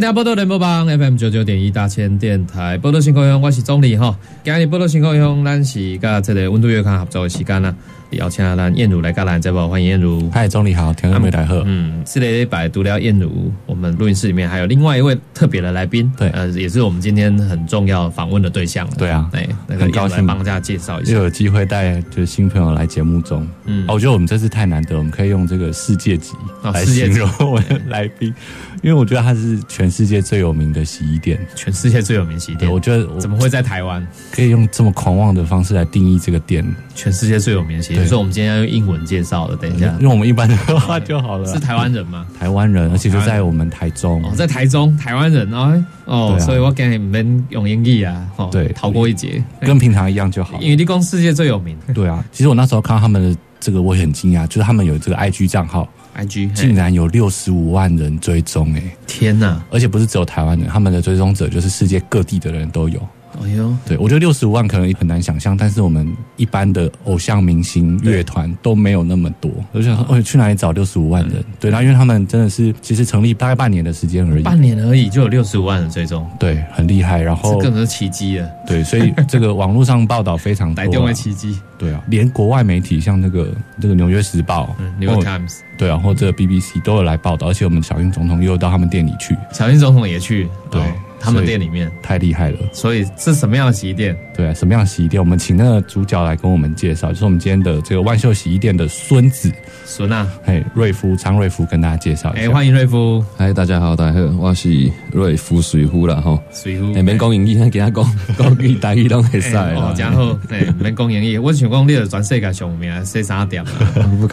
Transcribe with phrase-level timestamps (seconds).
[0.00, 4.18] 欢迎收听波多联播帮 FM 九九点一大千电台波多新故乡，我是总理哈。
[4.42, 7.76] 今日波多新故乡，咱是甲这个温度月刊合作的时间啦。
[8.10, 10.28] 邀请咱燕如来甲咱这部，欢迎燕如。
[10.30, 11.62] 嗨，总理好，天安美台贺。
[11.66, 18.94] 嗯，是礼拜读了燕如，我们录音室里面还有另外一位特别的来宾，对呃，也是我们今天很重要访问的对象了。
[18.98, 21.12] 对啊哎，那个很高兴帮大家介绍一下。
[21.12, 26.32] 又有机会带就是新朋友来节目中，嗯哦，我觉得我们这次太难得，我们可以用这个世界级
[26.64, 28.34] 来形容我们的来宾，
[28.82, 31.38] 因为我觉得他是全世界最有名的洗衣店。
[31.54, 34.04] 全世界最有名洗衣，店，我觉得我怎么会在台湾？
[34.32, 36.64] 可以用这么狂妄的方式来定义这个店？
[36.94, 39.56] 全世界最有名的洗衣店，对所以我们今天要用英文介绍了。
[39.56, 41.46] 等一下， 用我们一般的话就好了。
[41.52, 42.26] 是台湾人吗？
[42.38, 44.22] 台湾人，而且就在我们台中。
[44.24, 50.58] 哦，在台中，台湾人哦，哦，所以我给你们用英语啊，哦，对逃过一劫，跟平常一样就好。
[50.60, 63.00] 因为立功世界最有名对啊，其实我那时候看到他们的这个，我也很惊讶，就是他们有这个 IG 账号，，IG 竟然有六十五万人追踪，哎，天哪，而且不是只有台湾人，他们的追踪者就是世界各地的人都有。
[63.42, 69.50] 哎呦，对我觉得六十五万可能很难想象，但是我们一般的偶像明星乐团都没有那么多。
[69.72, 71.44] 我就想说，哦，去哪里找六十五万人？
[71.58, 77.20] 对，然后因为他们真的是其实成立大概半年的时间而已，半年而已就有六十五万人追踪，对，很厉害。
[77.22, 81.58] 然后这本是奇迹了，对，所以这个网络上报道非常多啊来电为， 奇迹。
[81.78, 83.48] 对啊，连国外媒体像那个
[83.80, 90.84] 这个《纽约时报》嗯，New York Times，对啊，或者 BBC 都有来报道，而且我们小英总统又到他们店里去，小英总统也去，对哦
[91.20, 92.58] 他们店里面，太厉害了。
[92.72, 94.16] 所以是什么样的洗衣店？
[94.34, 95.20] 对啊，什么样的洗衣店？
[95.22, 99.52] 我们请那个主角来跟我们介绍，就是我们今天的这个万秀洗衣店的孙子，
[99.84, 102.50] 孙啊，嘿，瑞夫张瑞夫跟大家介绍一哎，下。
[102.52, 106.42] 欢迎瑞夫，嗨，大家好，大家好，我是瑞夫水夫啦吼。
[106.52, 109.94] 水夫，下免讲英语，咱今仔讲 讲语台语拢会使哎哦啦。
[109.98, 113.70] 然后 哎，免讲英语，我想讲你的全世界上名说啥点啊？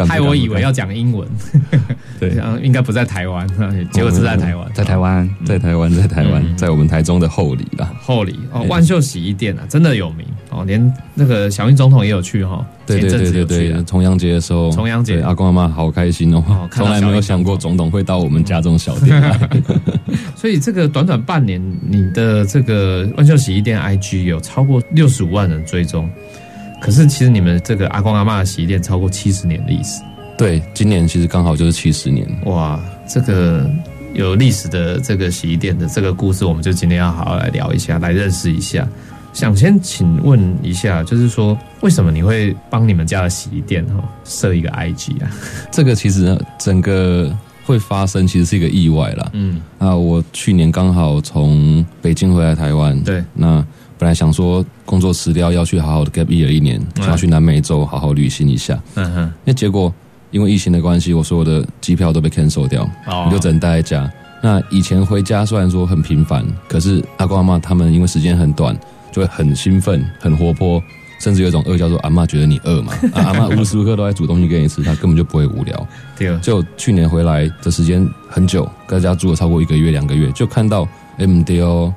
[0.07, 1.27] 害我以为要讲英文，
[2.19, 2.29] 对。
[2.29, 3.47] 然后应该不在台湾，
[3.91, 6.57] 结果是在台湾，在台湾，在台湾，在台湾，嗯。
[6.57, 7.91] 在我们台中的后里啦。
[8.01, 15.21] 后里哦，哎万秀洗衣店啊，真的有名哦，连那个小英总统也有去哈，对对前阵子对对对，重阳节的时候，重阳节。
[15.21, 19.19] 阿公阿妈好开心哦从来没有想过总统会到我们家这种小店。
[19.19, 19.49] 来。
[20.35, 26.09] 所以这个短短半年，你的这个万秀洗衣店 IG 有超过六十五万人追踪，
[26.79, 30.01] 可是其实你们这个阿公阿妈的洗衣店超过七十年历史，
[30.37, 32.27] 对，今年其实刚好就是七十年。
[32.45, 33.67] 哇，这个
[34.13, 38.87] 有历史的这个洗衣店的这个故事，我们就今天要好好来聊一下，来认识一下。
[39.33, 45.29] 想先请问一下，就是说为什么你会帮你们家的洗衣店哈设一个 IG 啊？
[45.71, 47.31] 这个其实整个
[47.65, 49.29] 会发生，其实是一个意外啦。
[49.33, 53.63] 嗯，啊，我去年刚好从北京回来台湾，对，那
[53.99, 58.79] 本来想说工作辞掉，要去好好的 gap year 一年，嗯想要去南美洲好好旅行一下。
[58.95, 59.93] 嗯哼，那结果
[60.31, 63.25] 因为疫情的关系，我所有的机票都被 cancel 掉，哦。
[63.25, 64.11] 我就只能待在家。
[64.43, 68.77] 那以前回家虽然说很频繁，可是阿公阿妈他们因为时间很短，
[69.11, 70.81] 就会很兴奋、很活泼，
[71.19, 75.87] 甚至有一种饿叫做阿妈觉得你饿嘛，啊、 阿妈无时无刻都在煮东西给你吃，她根本就不会无聊。
[76.17, 80.87] 对，就去年回来的时间很久，在家住了超过一个月、两个月，就看到
[81.17, 81.91] M D O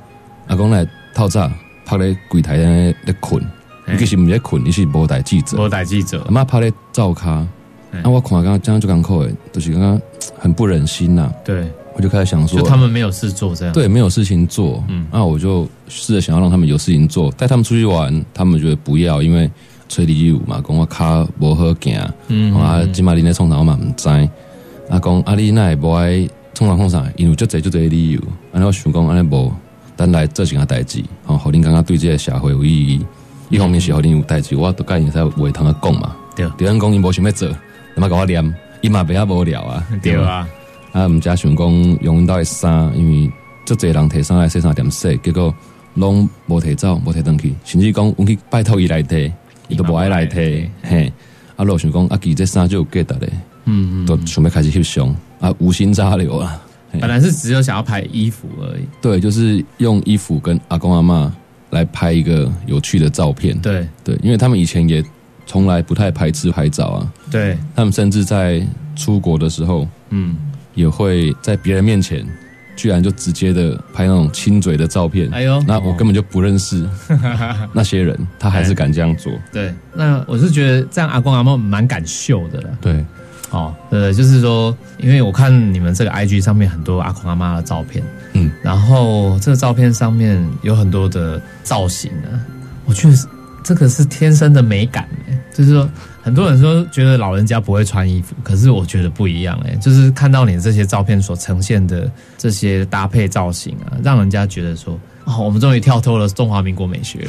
[0.47, 1.51] 阿公来套炸，
[1.85, 3.45] 趴在柜台在在困，
[3.87, 7.47] 你其实不是在困，你是无代记者，无带记者阿，妈趴在灶卡，
[7.93, 10.01] 嗯那、我看刚刚这样就刚扣诶，就是刚刚
[10.39, 19.51] 很不忍心呐、对，我就开始想说，就他们没有事做这样，对没有事情做，嗯嗯，那我就试着想要让他们有事情做，带他们出去玩，他们觉得不要，因为
[19.89, 22.01] 吹离舞嘛，讲我卡无好行。
[22.29, 24.09] 嗯，啊，今嘛恁咧创啥我嘛毋知。
[24.09, 28.21] 啊，讲啊，你那会无爱创啥创啥，因为足侪足侪理由。
[28.53, 29.53] 安尼我想讲，安尼无，
[29.97, 33.05] 咱来做一件代志，吼、互恁感觉对这个社会有意义。
[33.49, 36.15] 一方面是互恁有代志，我都甲因使话通啊讲嘛。
[36.37, 37.49] 对对咱讲因无想要做，
[38.01, 39.87] 那么甲我念，伊嘛比较无聊啊。
[40.03, 40.49] 对啊，
[40.93, 41.71] 啊，毋则想讲
[42.01, 43.31] 用阮兜的衫，因为
[43.67, 45.55] 足侪人摕衫来洗衫店洗，结果
[45.97, 49.31] 拢无摕走，无摕转去，甚至讲阮去拜托伊来摕，
[49.69, 51.13] 伊都无爱来摕，嘿。
[51.57, 53.31] 啊，老想讲啊，其这衫就有价值咧，
[53.67, 56.59] 嗯，都想备开始翕相啊，无心插柳啊。
[56.91, 61.31] 嘿本来是只有想要拍衣服而已，对，就是用衣服跟阿公阿妈
[61.69, 63.61] 来拍一个有趣的照片。
[63.61, 65.05] 对对，因为他们以前也
[65.51, 68.65] 从来不太排斥拍照啊，对，他们甚至在
[68.95, 70.37] 出国的时候嗯，
[70.77, 72.25] 也会在别人面前
[72.77, 75.61] 居然就直接的拍那种亲嘴的照片，哎呦。
[75.67, 76.89] 那我根本就不认识
[77.75, 79.33] 那些人，他还是敢这样做。
[79.53, 82.69] 对，那我是觉得这样阿公阿嬷蛮敢秀的了。
[82.81, 83.05] 对，
[83.51, 88.05] 哦，呃，就是说，因为我看你们这个 IG 上面很多阿公阿妈的照片，
[88.35, 92.39] 嗯，然后这个照片上面有很多的造型啊，
[92.85, 93.17] 我觉得
[93.63, 95.89] 这个是天生的美感哎，就是说
[96.23, 104.99] 很多人说觉得老人家不会穿衣服，可是我觉得不一样哎，就是看到你这些照片所呈现的这些搭配造型啊，让人家觉得说。
[105.27, 107.29] 哦，我们终于跳脱了中华民国美学，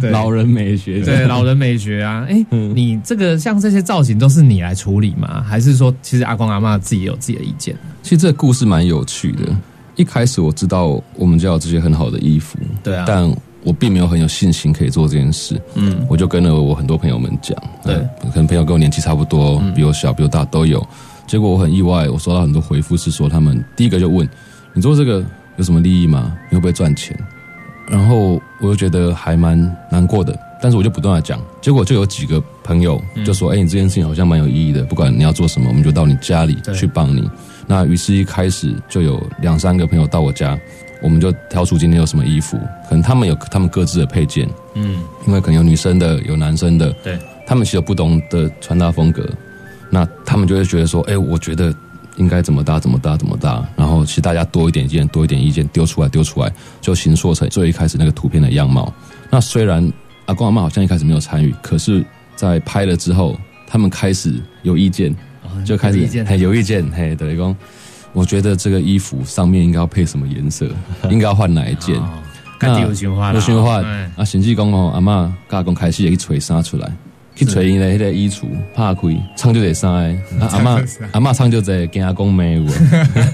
[0.00, 5.44] 对老人美学，对老人美学啊，哎、你这个像这些造型都是你来处理吗？
[5.46, 7.76] 还是说其实阿公阿妈自己有自己的意见？
[8.02, 9.44] 其实这个故事蛮有趣的。
[9.96, 13.30] 一开始我知道我们家有这些很好的衣服，对啊但
[13.64, 15.60] 我并没有很有信心可以做这件事。
[15.74, 20.86] 嗯，我就跟了我很多朋友们讲，对呃可能朋友跟我年纪差不多，比我小、比我大都有。
[21.26, 24.28] 结果我很意外，我收到很多回复是说，他们第一个就问
[24.74, 25.24] 你做这个
[25.56, 26.36] 有什么利益吗？
[26.50, 27.18] 你会不会赚钱？
[27.88, 29.58] 然后我就觉得还蛮
[29.90, 37.28] 难过的，但是我就不断的讲，结果就有几个朋友就说：“哎、你这件事情好像蛮有意义的，不管你要做什么，我们就到你家里去帮你。”
[37.66, 40.58] 那于是一开始就有两三个朋友到我家，
[41.04, 42.58] 我们就挑出今天有什么衣服，
[42.88, 49.28] 可能他们有他们各自的配件，嗯，因为可能有女生的，有男生的，对，他们其实有不同的穿搭风格，
[49.90, 51.74] 那他们就会觉得说，哎、我觉得
[52.16, 58.90] 应该怎么搭，怎么搭，怎么搭，然后其实大家多一点意见，多一点意见丢出来，丢出来，就形塑成最一开始那个图片的样貌。
[59.28, 59.86] 那虽然
[60.24, 62.02] 阿公阿妈好像一开始没有参与，可是，
[62.34, 65.14] 在拍了之后，他们开始有意见，
[65.66, 66.24] 就开始有意见。
[66.24, 67.54] 嘿有意见，嘿，等于讲，
[68.14, 70.66] 我觉得这个衣服上面应该要配什么颜色，
[71.10, 71.96] 应该要换哪一件。
[71.96, 72.08] 哦
[72.56, 76.90] 看有循环了，有循环哎啊，甚至讲哦，阿嬷甲阿公开始会去找衫出来，
[77.34, 79.02] 去找伊的迄个衣橱拍开，
[79.36, 79.92] 唱就得衫
[80.38, 82.64] 的，啊阿嬷阿嬷唱就得跟阿公没有，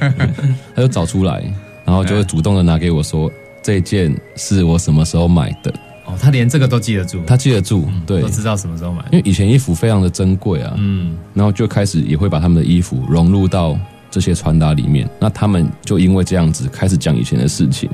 [0.75, 1.44] 他就找出来，
[1.85, 3.31] 然后就会主动的拿给我说，
[3.62, 5.73] 这件是我什么时候买的，
[6.06, 8.23] 哦，他连这个都记得住，他记得住，对。
[8.23, 9.05] 都，知道什么时候买。
[9.12, 13.79] 因为以前衣服非常的珍贵啊，嗯，然后就开始也会把他们的衣服融入到
[14.11, 15.09] 这些穿搭里面。
[15.21, 17.89] 那他们就因为这样子开始讲以前的事情，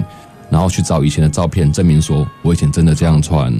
[0.51, 3.53] 然后去找以前的照片，证明说我以前真的这样穿。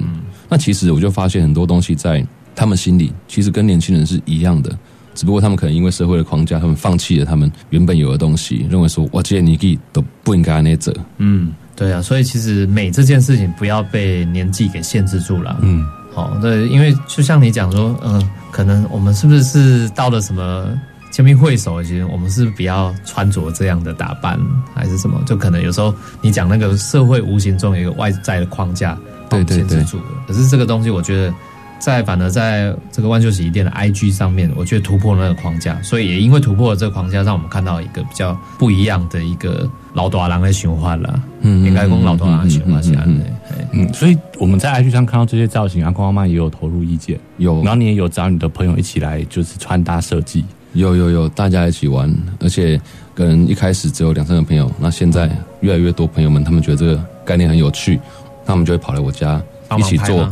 [0.49, 2.25] 那其实我就发现很多东西在
[2.55, 4.75] 他们心里，其实跟年轻人是一样的。
[5.13, 10.93] 只不过他们可能因为社会的框架，他们放弃了他们原本有的东西，认为说我这些年纪都不应该那走。
[11.17, 15.57] 嗯，对啊，所以其实美这件事情不要被年纪给限制住了。
[15.61, 15.83] 嗯，
[16.13, 20.67] 哦，对，因为就像你讲说，嗯、可能我们是不是是到了什么
[21.11, 24.39] 签名会手，其实我们是比较穿着这样的打扮，
[24.75, 25.19] 还是什么？
[25.25, 28.97] 就可能有时候你讲那个社会无形中有一个外在的框架
[29.29, 30.03] 对对对住了。
[30.27, 31.33] 可是这个东西，我觉得
[31.79, 41.19] 在反而在这个万秀洗衣店的 IG 上面，我觉得突破了那个框架，所以也因为突破了这个框架，让我们看到一个比较不一样的一个老大郎的循环了。
[41.41, 43.25] 嗯应该跟老大郎的循环是安的。
[43.49, 50.43] 嘿嗯，所以我们在 IG 上看到这些造型，阿光阿妈也有投入意见，有然后你也有找你的朋友一起来，就是穿搭设计。
[50.77, 52.79] 有有有，大家一起玩，而且
[53.15, 55.29] 可能一开始只有两三个朋友，那现在
[55.61, 57.99] 越来越多朋友们，他们觉得这个概念很有趣，
[58.45, 59.41] 他们就会跑来我家
[59.77, 60.31] 一起做。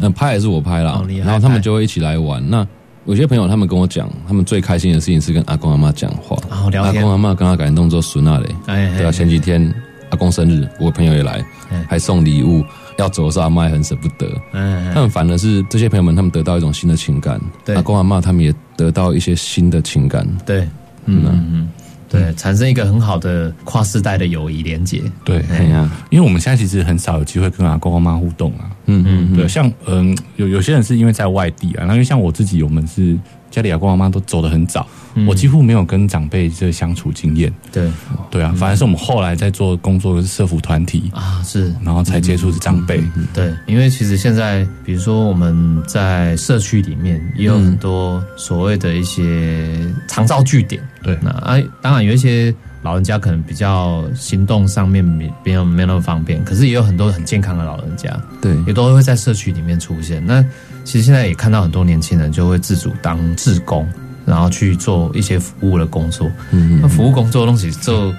[0.00, 2.42] 那、拍也是我拍啦然后他们就会一起来玩。
[2.48, 2.66] 那
[3.04, 9.70] 有些朋友他们跟我讲，他们最开心的事情是跟阿公阿妈讲话，阿公，阿妈跟他感动之后孙那嘞，哎，对啊，前几天
[10.08, 12.64] 阿公生日，我朋友也来嗯，还送礼物，
[12.96, 14.26] 要走的时候阿妈也很舍不得。
[14.52, 17.74] 嗯，他们反而是这些朋友们，他们得到一种新的情感，对。
[17.74, 20.26] 阿公阿妈他们也得到一些新的情感。
[20.44, 20.62] 对，
[21.06, 21.68] 嗯嗯嗯，
[22.08, 25.02] 对，产生一个很好的跨世代的友谊连接。
[25.24, 28.70] 对，哎呀，因为我们现在其实很少有机会跟阿公阿妈互动啊。
[28.86, 33.16] 嗯嗯对，像嗯，有有些人是因为在外地啊，然后因为像我自己，我们是
[33.52, 34.84] 家里阿公阿妈都走得很早，
[35.28, 37.52] 我几乎没有跟长辈这个相处经验。
[37.70, 37.88] 对
[38.30, 43.00] 对啊，反而是我们后来在做工作的是社服团体，啊，是然后才接触是长辈。
[43.34, 49.78] 对，因为其实现在，比如说我们在社区里面也有很多所谓的一些
[50.08, 50.82] 长照据点。
[51.02, 58.10] 对那啊，当然有一些老人家可能比较行动上面没没有没有那么方便，可是也有很多很健康的老人家，
[58.40, 60.24] 对也都会在社区里面出现。
[60.26, 60.44] 那
[60.84, 63.88] 其实现在也看到很多年轻人就会自主当志工，
[64.26, 66.26] 然后去做一些服务的工作。
[66.50, 68.12] 嗯嗯那服务工作东西做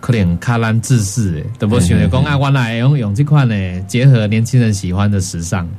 [0.00, 5.70] 可能卡兰自视诶，都不想着讲啊，原来用用这款呢，结合年轻人喜欢的时尚嗯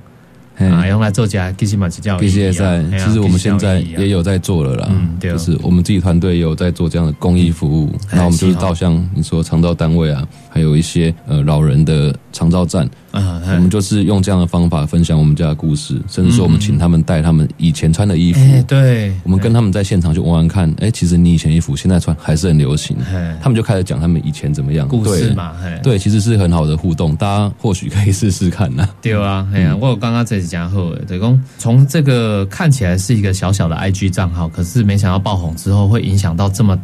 [0.57, 25.79] 啊，用来做家，其实嘛是叫，其实也在，其实我们现在也有在做了啦，嗯对哦就是我们自己团队也有在做这样的公益服务，哎那我们就是到像你说长照单位啊，还有一些呃老人的长照站，啊，我们就是用这样的方法分享我们家的故事，甚至说我们请他们带他们以前穿的衣服，哎对，我们跟他们在现场去玩玩看，哎，其实你以前衣服现在穿还是很流行，哎他们就开始讲他们以前怎么样，故事嘛，嘿。
[25.83, 36.75] 对，其实是很好的互动，大家或许可以试试看呐、对啊，哎呀、我有刚刚这几讲后，对公从这个看起来是一个小小的 IG 账号，可是没想到爆红之后会影响到这么，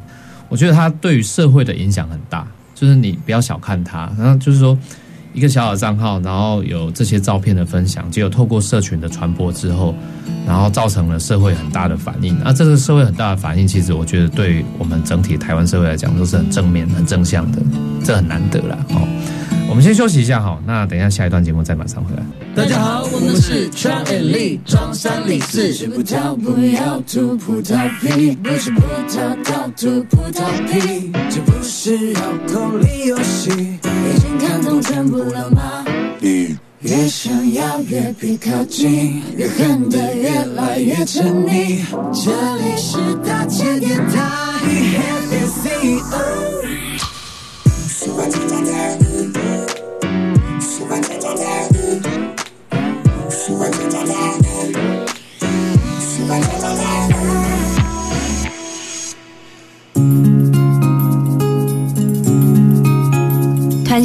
[0.48, 2.46] 我觉得它对于社会的影响很大，
[2.76, 4.78] 就是你不要小看它，然后就是说
[5.34, 9.94] 一个小小的账号，然后有这些照片的分享，结果透过社群的传播之后，
[10.46, 12.38] 然后造成了社会很大的反应。
[12.44, 17.62] 那这个社会很大的反应，其实我觉得对我们整体台湾社会来讲都是很正面、很正向的，
[18.04, 18.78] 这很难得了。
[18.90, 19.59] 哦。
[19.70, 22.24] 我们先休息一下哈，那等一下下一段节目再马上回来。
[22.56, 25.72] 大家好，我们是 Try and Lee，中山李四。
[25.72, 33.52] 吃葡萄不要吐葡萄皮，不是葡萄倒吐葡萄皮，这不是绕口令游戏。
[33.52, 35.86] 已经看懂全部了吗？
[36.82, 41.84] 越想要越逼靠近，越恨得越来越沉溺。
[42.12, 44.20] 这里是大千电台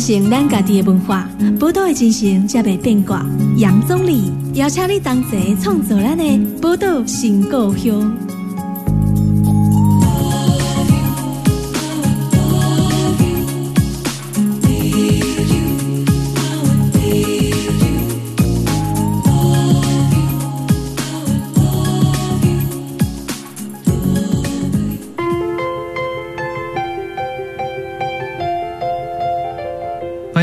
[0.06, 1.26] 承咱家己的文化，
[1.58, 3.25] 宝岛的精神才袂变卦。
[3.56, 8.14] 杨总理邀请你同齐创造咱的宝岛新故乡。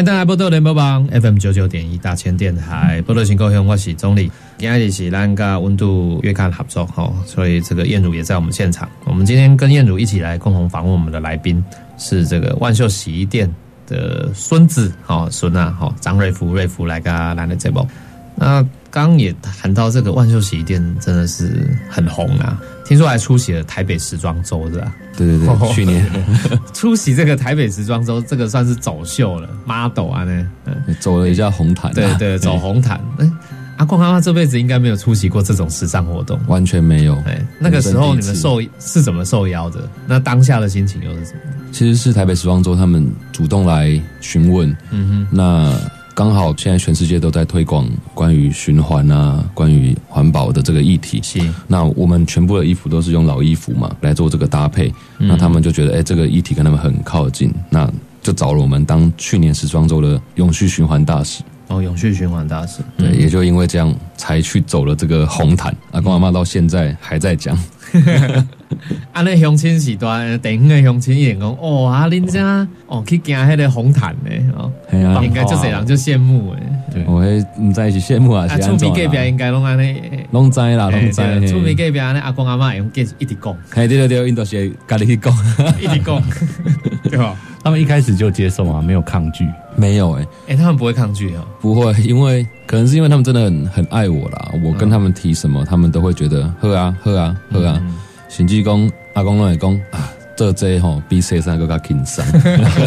[0.02, 4.32] 迎大家波多联播网 FM 九九点一大千电台波多新故乡，我是总理。
[4.58, 8.90] 今天是咱跟温度月刊合作哈，所以这个燕如也在我们现场。
[9.06, 11.64] 我们今天跟燕如一起来共同访问我们的来宾
[12.00, 13.48] 是这个万秀洗衣店
[13.86, 17.88] 的孙子哈孙啊哈张瑞福瑞福来跟来的节目。
[18.34, 24.94] 那刚刚也谈到这个万秀洗衣店真的是很红啊，听说还出席了台北时装周是吧？
[25.18, 26.06] 对对对，去年
[26.74, 30.96] 出席这个台北时装周，这个算是走秀了，model 啊呢，嗯。
[31.00, 33.00] 走了一下红毯、啊，对对，走红毯。
[33.18, 33.32] 哎、
[33.78, 36.40] 阿光阿妈这辈子应该没有出席过这种时尚活动。
[36.48, 37.16] 完全没有。
[37.26, 39.90] 哎，那个时候你们受是怎么受邀的？
[40.06, 41.40] 那当下的心情又是什么？
[41.72, 45.74] 其实是台北时装周他们主动来询问，嗯哼那
[46.14, 51.22] 刚好现在全世界都在推广关于循环啊、关于环保的这个议题，。
[51.24, 57.90] 是，那我们全部的衣服都是用老衣服嘛来做这个搭配，嗯那他们就觉得哎、这个议题跟他们很靠近，那
[58.22, 61.42] 就找了我们当去年时装周的永续循环大使。
[61.70, 62.82] 哦，永续循环大使。
[62.98, 65.76] 对，嗯也就因为这样才去走了这个红毯。
[65.92, 67.58] 阿公阿妈到现在还在讲，
[69.14, 76.60] 啊，那乡亲时段，地方的乡亲一点讲，哦，啊，恁家哦去行迄个红毯呢，哦，哎呀应该就这人就羡慕诶。
[76.94, 79.26] 对我会唔在一起羡慕啊，啊，是安怎厝边隔壁啦？
[79.26, 80.02] 应该拢安尼，
[80.32, 81.16] 拢知啦，哎拢知。
[81.22, 85.34] 对厝边嘿隔壁安尼，阿公阿妈会用计一直讲，嘿，对对对，因都是家己去讲，
[85.80, 86.22] 一直讲，
[87.10, 87.36] 对吧？
[87.64, 89.46] 他们一开始就接受啊，没有抗拒。
[89.78, 91.48] 没有哎、哎，他们不会抗拒哦。
[91.62, 94.52] 不会，因为可能是因为他们真的很很爱我啦。
[94.64, 97.82] 我跟他们提什么，他们都会觉得喝啊喝啊喝啊。
[98.32, 102.24] 甚至讲阿公拢会讲啊，这这吼比谁三更加轻松。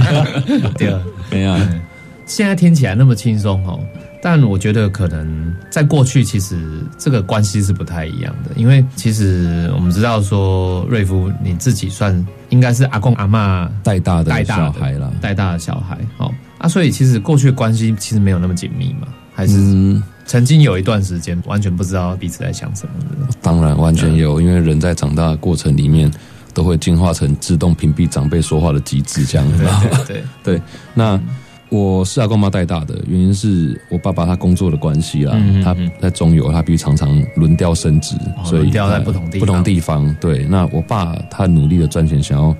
[0.79, 0.99] 对啊。
[1.31, 1.81] 哎呀，
[2.25, 3.79] 现在听起来那么轻松哦，
[4.23, 15.13] 但我觉得可能在过去其实这个关系是不太一样的，因为其实我们知道说瑞夫你自己算应该是阿公阿嬷带大的小孩啦。
[15.21, 23.33] 带大的小孩哦啊，所以其实过去的关系其实没有那么紧密嘛，还是嗯，曾经有一段时间完全不知道彼此在想什么的。
[23.43, 26.11] 当然完全有，因为人在长大的过程里面
[26.53, 29.65] 都会进化成自动屏蔽长辈说话的机制，这样子。
[30.07, 30.25] 对对
[30.59, 30.63] 对，
[30.95, 31.21] 那
[31.69, 38.15] 我是阿公妈带大的，原因是我爸爸他工作的关系啦，他嗯嗯嗯在中油，他必须常常轮调升职，
[38.45, 40.17] 所以轮调在呃不同地方不同地方。
[40.21, 42.55] 对，那我爸他努力的赚钱，想要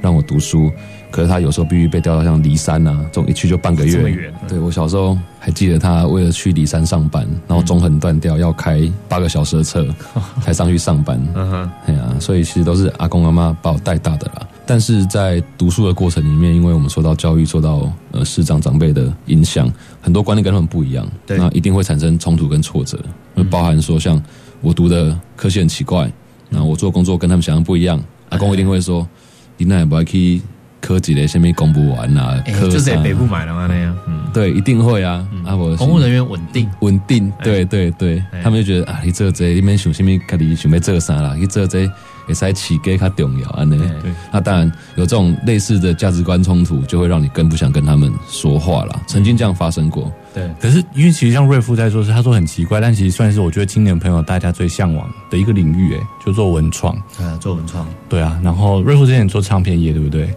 [0.00, 0.70] 让我读书，
[1.14, 3.92] 可是他有时候必须被调到像骊山啊这种一去就半个月。
[3.92, 9.86] 这么远嗯对我小时候还记得他为了去骊山上班，然后中横断掉，要开八个小时的车
[10.42, 11.16] 才上去上班。
[11.36, 14.44] 嗯哼，哎呀，所以其实都是阿公阿妈把我带大的啦。
[14.66, 22.98] 但是在读书的过程里面，因为我们受到教育、受到呃师长长辈的影响，很多观念跟他们不一样，那一定会产生冲突跟挫折，
[23.36, 24.20] 会包含说像
[24.62, 26.10] 我读的科系很奇怪，
[26.48, 29.06] 那我做工作跟他们想象不一样，阿公一定会说，
[29.56, 30.42] 你那也不要去
[30.84, 38.22] 科技的什么公布完啊，哎科就是在北部买了嘛那样，嗯，对，一定会啊，啊我公务人员稳定，稳定，对对对。
[38.32, 41.34] 哎，他们就觉得啊，你做这，你免想什么，家己想要做啥啦？
[41.38, 41.90] 你做这
[42.26, 43.78] 会使起价较重要安尼。
[43.78, 44.12] 对。
[44.30, 49.00] 那当然有这种类似的价值观冲突，就会让你更不想跟他们说话啦。
[49.06, 56.94] 曾经这样发生过，对，可是因为其实像瑞夫在说是，他说很奇怪，但其实算是我觉得青年朋友大家最向往的一个领域，哎，就做文创。
[57.18, 60.28] 啊，做文创，对啊，然后瑞夫之前做唱片业，对不对？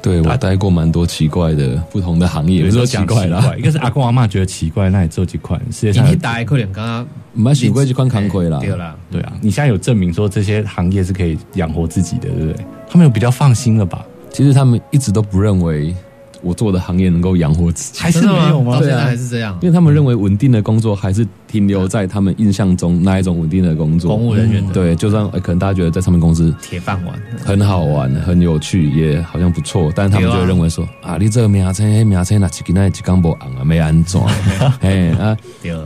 [0.00, 8.58] 对我待过蛮多奇怪的不同的行业，不是说奇怪啦，一个是 阿公阿妈觉得奇怪，那你做几款世界上有你一打可能刚刚唔捌想过这款工课啦。
[8.60, 12.66] 对啦，对啊，你现在有证明说这些行业是可以养活自己的，对不对？
[12.88, 14.04] 他们有比较放心了吧？
[14.30, 15.94] 其实他们一直都不认为
[16.42, 18.00] 我做的行业能够养活自己。
[18.00, 18.82] 还是没有吗到？
[18.82, 27.14] 现在对啊还是这样因，为他们认为稳定的工作还是停留在他们印象中那一种稳定的工作，公务人员的对，就算、呃可能大家觉得在唱片公司铁饭碗，
[27.44, 34.20] 很好玩、很有趣，也好像不错，但是他们就会认为说啊你这个名称、迄名称，那一今仔一讲无红啊，没安怎？
[34.80, 35.36] 嘿啊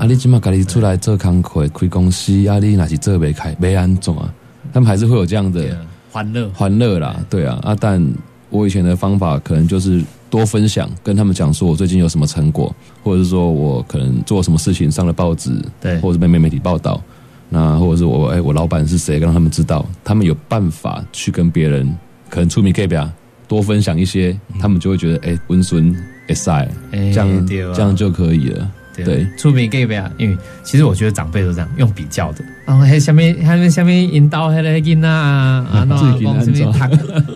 [0.00, 0.06] 啊！
[0.06, 4.14] 你即马家己出来做工课、开公司，啊，你哪是做未开，没安怎？
[4.72, 5.76] 他们还是会有这样的
[6.10, 7.76] 欢乐，欢乐啦，对啊啊！
[7.78, 8.02] 但
[8.50, 10.02] 我以前的方法可能就是
[10.32, 12.74] 多分享，跟他们讲说我最近有什么成果，
[13.04, 16.00] 或者是说我可能做什么事情上了报纸，对。
[16.00, 16.98] 或者是被媒体报道，
[17.50, 21.86] 那或者是我哎、我老板是谁，让他们知道，他们有办法去跟别人
[22.30, 23.06] 可能出名 K 表
[23.46, 25.94] 多分享一些，他们就会觉得哎温顺
[26.28, 28.72] 哎塞，哎这样这样就可以了。
[28.94, 30.10] 对出名给不啊？
[30.18, 36.88] 因为其实我觉得长辈都这样用比较的，然后还下面还有下面引导还来囡呐 啊，那自己讲给他什么他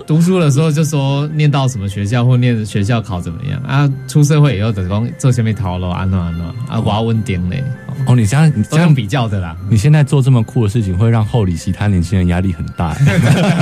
[0.07, 7.65] 读书的时候就说念到什么学校或念学校考怎么样啊，出社会以后等讲做下面讨论安怎安怎啊，我要稳定嘞，
[8.07, 9.57] 哦，你这样你这样比较的啦。
[9.71, 12.95] 你现在做这么酷的事情，会让后里其他年轻人压力很大。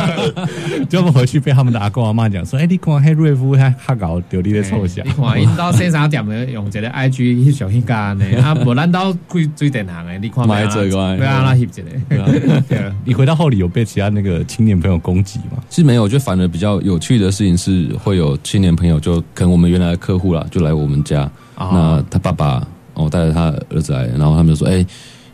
[0.88, 5.02] 就他们回去被他们的阿公阿妈讲说：“哎、你看黑瑞夫他他搞丢你的臭小。
[5.04, 15.62] 你看， 因到生三点的用一个 IG 去上迄间呢， 啊，无咱到最最电行的，你看买这个不要让他翕一个，对啊对啊，你回到后里有被其他那个青年朋友攻击吗？
[15.68, 21.22] 其实没有，就反而比较有趣的事情是，会有青年朋友就可能我们原来的客户啦，就来我们家，
[21.56, 24.84] 哦那他爸爸我带着他儿子来，然后他们就说：“哎、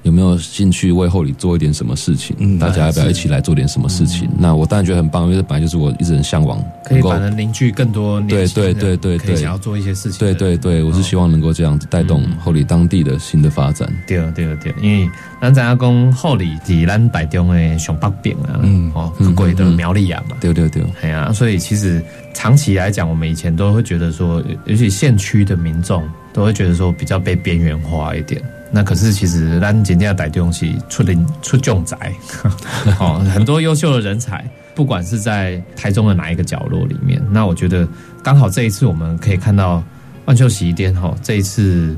[0.02, 2.34] 有没有兴趣为后里做一点什么事情？
[2.38, 13.92] 嗯大家要不要一起来做点什么事情？”那我当然觉得很棒，因为这本来就是我一直很向往，可以能够反而凝聚更多对对对对对想要做一些事情对对对，我是希望能够这样子带动后里当地的新的发展。
[14.06, 15.08] 对对对，因为
[15.40, 28.40] 咱知影讲后里伫咱台中的上北边啊，嗯哦，嗯贵的嗯嗯苗栗啊嘛，对对对，哎呀、所以其实长期来讲，我们以前都会觉得说，尤其县区的民众都会觉得说比较被边缘化一点。
[28.70, 31.96] 那可是其实咱今天逮东西出人出重宅，
[33.00, 37.86] 哦，很多优秀的人才，不管是在台中的哪一个角落里面，那我觉得
[38.22, 39.82] 刚好这一次我们可以看到
[40.24, 41.96] 万秀洗衣店哈、哦，这一次。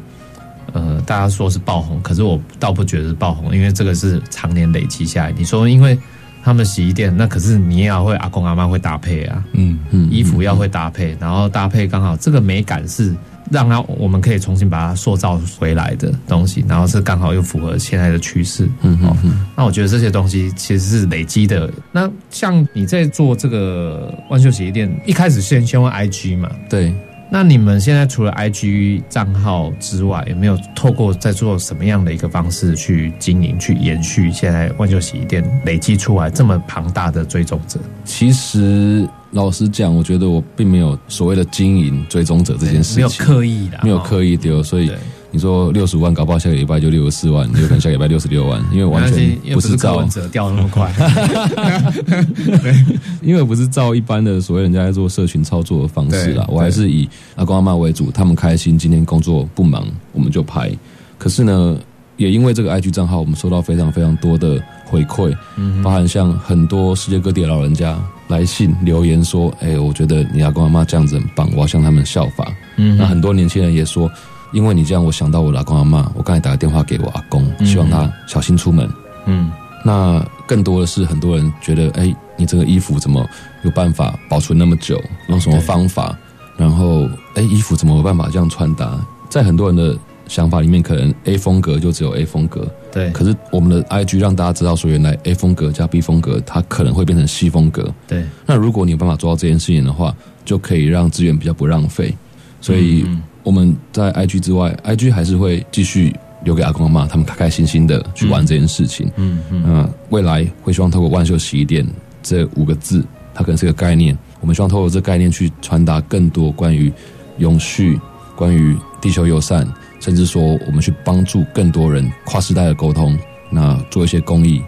[0.74, 5.32] 呃，大家说是爆红，可是我倒不觉得是爆红，因为这个是常年累积下来。
[5.32, 5.98] 你说，因为
[6.42, 13.14] 他们洗衣店，那可是你也要会阿公阿妈会搭配啊，嗯，嗯，衣服要会搭配，然后搭配刚好这个美感是
[13.52, 18.64] 让它我们可以重新把它塑造回来的东西，然后是刚好又符合现在的趋势。
[18.80, 21.70] 嗯嗯嗯，那我觉得这些东西其实是累积的。
[21.92, 26.92] 那像你在做这个万秀洗衣店，一开始先先用 IG 嘛，对。
[27.34, 37.80] 那你们现在除了 IG 账号之外，有没有透过在做什么样的一个方式去经营、去延续现在万秀洗衣店累积出来这么庞大的追踪者？
[38.04, 44.90] 其实老实讲，我觉得我并没有所谓的经营追踪者这件事情，没有刻意的，没有刻意丢，所以
[45.30, 50.92] 你说六十万，搞不好下个礼拜就六十四万，有可能下个礼拜六十六万， 因为完全不是照文，哲掉那么快。
[53.22, 60.70] 因为不是照一般的所谓人家在做社群操作的方式啦，我还是以阿公阿妈为主，他们开心，今天工作不忙，我们就拍。
[61.16, 61.78] 可是呢，
[62.18, 65.34] 也因为这个 IG 账号，我们收到非常非常多的回馈，
[65.82, 67.98] 包含像很多世界各地的老人家
[68.32, 74.10] 来信留言说：“哎、我觉得你阿公阿妈这样子很棒，我要向他们效法。”嗯那很多年轻人也说，
[74.52, 78.88] 因为你这样，我想到我的阿公阿妈，我刚才打个电话给我阿公，希望他小心出门。
[79.26, 79.52] 嗯
[79.84, 83.28] 那更多的是很多人觉得，哎、你这个衣服怎么
[83.62, 85.00] 有办法保存那么久？
[85.28, 86.16] 用什么方法？
[86.56, 88.98] 然后，哎、衣服怎么有办法这样穿搭？
[89.28, 97.92] 在很多人的想法里面，可能 A 风格就只有 A 风格，对，可是我们的 IG 让大家知道说，原来 A 风格加 B 风格，它可能会变成 C 风格。
[98.06, 102.14] 对，那如果你有办法做到这件事情的话，就可以让资源比较不浪费。
[102.60, 103.04] 所以
[103.42, 109.10] 我们在 IG 之外，IG 还是会继续留给阿公阿妈，他们开开心心的去玩这件事情。
[109.16, 111.86] 嗯嗯，那未来会希望透过万秀洗衣店
[112.22, 114.16] 这五个字，它可能是个概念。
[114.40, 116.92] 我们希望透过这个概念去传达更多关于
[117.38, 117.98] 永续、
[118.36, 119.66] 关于地球友善，
[120.02, 123.16] 甚至说我们去帮助更多人跨世代的沟通，
[123.50, 124.60] 那做一些公益，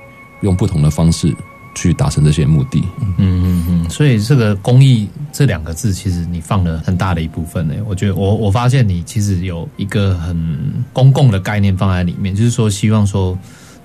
[0.43, 1.35] 用不同的方式
[1.75, 2.81] 去达成这些目的。
[3.01, 7.75] 嗯嗯嗯，所以这个公益这两个字，其实你放了很大的一部分呢。
[7.85, 13.37] 我觉得我我发现你其实有一个很公共的概念放在里面，就是说希望说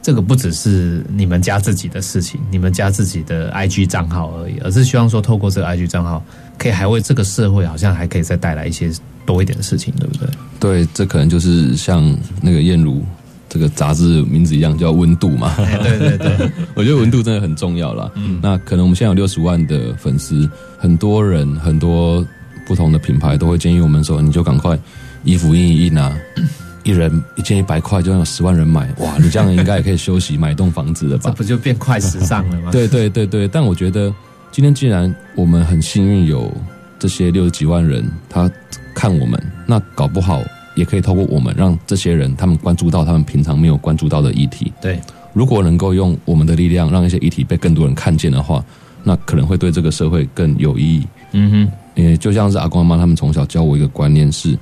[0.03, 6.23] 这个不只是你们家自己的事情，你们家自己的 IG 账号而已，而是希望说透过这个 IG 账号，
[6.60, 8.91] 可以还为这个社会好像还可以再带来一些
[9.26, 10.28] 多一点的事情，对不对？
[10.60, 13.02] 对，这可能就是像那个燕如
[13.48, 15.56] 这个杂志名字一样，叫温度嘛。
[15.65, 18.12] 哎，对对对， 我觉得温度真的很重要啦。
[18.15, 22.24] 嗯，那可能我们现在有六十万的粉丝，很多人很多
[22.67, 24.78] 不同的品牌都会建议我们说，你就赶快
[25.24, 26.15] 衣服印一印啊，
[26.84, 31.24] 一人一件一百块，就让有十万人买，哇，你这样应该也可以休息买一栋房子了吧？
[31.26, 32.72] 这不就变快时尚了吗？
[32.74, 34.13] 对对对对，但我觉得
[34.51, 36.51] 今天既然我们很幸运有
[36.97, 38.51] 这些六十几万人，他
[38.93, 40.41] 看我们，那搞不好
[40.75, 44.73] 也可以透过我们让这些人他们关注到他们平常没有关注到的议题。
[44.81, 44.99] 对，
[45.33, 48.63] 如果能够用我们的力量让一些议题被更多人看见的话，
[49.03, 51.07] 那可能会对这个社会更有意义。
[51.31, 54.57] 嗯哼，也就像是阿公阿妈他们从小教我一个观念是，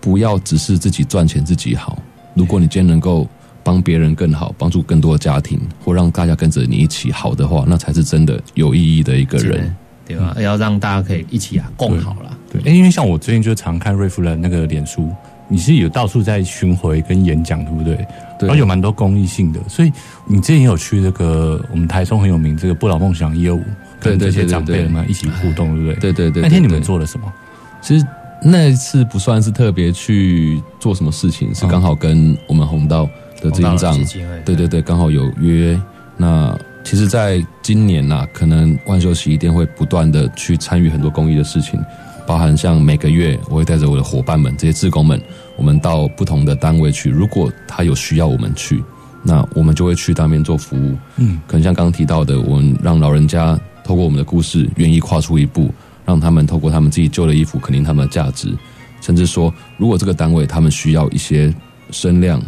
[0.00, 2.00] 不要只是自己赚钱自己好。
[2.34, 3.28] 如果你今天能够
[3.62, 9.74] 帮别人更好，帮助更多的家庭，或让大家跟着你一起好的话，那才是真的有意义的一个人。
[10.04, 10.34] 对吧？
[10.42, 12.36] 要让大家可以一起啊共好了。
[12.50, 15.08] 对，诶因为像我最近就常看瑞夫人那个脸书，
[15.48, 17.94] 你是有到处在巡回跟演讲，对不对？
[18.38, 19.92] 对然后有蛮多公益性的，所以
[20.26, 23.62] 你之前也有去这个我们台中很有名这个不老梦想业务，
[24.00, 26.12] 跟这些长辈们一起互动，对不对？
[26.12, 27.32] 对对对，那天你对们做了什么？
[27.80, 28.04] 其实
[28.42, 33.08] 那一次不算是特别去做什么事情，是刚好跟我们红道
[33.42, 35.80] 的执行长基金会，对对对，刚好有约。
[36.16, 41.80] 那其实，在今年呐、可能万秀洗衣店会不断的去参与很多公益的事情，
[42.26, 45.20] 包含像每个月我会带着我的伙伴们、这些志工们，
[45.56, 47.10] 我们到不同的单位去。
[47.10, 48.82] 如果他有需要我们去，
[49.22, 50.96] 那我们就会去当面做服务。
[51.16, 55.72] 嗯，可能像刚刚提到的，我们让老人家透过我们的故事，愿意跨出一步，
[56.04, 58.52] 让他们透过他们自己旧的衣服肯定他们的价值，
[59.00, 61.52] 甚至说，如果这个单位他们需要一些
[61.90, 62.42] 声量，